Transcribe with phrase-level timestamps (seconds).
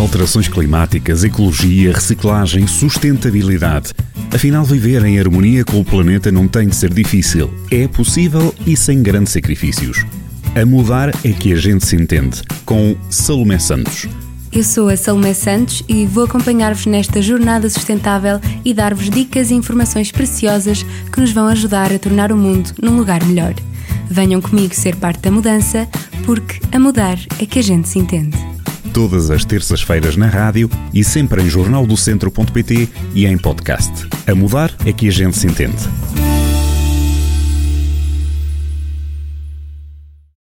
[0.00, 3.92] Alterações climáticas, ecologia, reciclagem, sustentabilidade.
[4.32, 7.52] Afinal, viver em harmonia com o planeta não tem de ser difícil.
[7.70, 10.06] É possível e sem grandes sacrifícios.
[10.58, 12.40] A mudar é que a gente se entende.
[12.64, 14.08] Com Salomé Santos.
[14.50, 19.54] Eu sou a Salomé Santos e vou acompanhar-vos nesta jornada sustentável e dar-vos dicas e
[19.54, 20.82] informações preciosas
[21.12, 23.54] que nos vão ajudar a tornar o mundo num lugar melhor.
[24.08, 25.86] Venham comigo ser parte da mudança,
[26.24, 28.49] porque a mudar é que a gente se entende.
[28.92, 34.08] Todas as terças-feiras na rádio e sempre em jornaldocentro.pt e em podcast.
[34.26, 36.19] A mudar é que a gente se entende.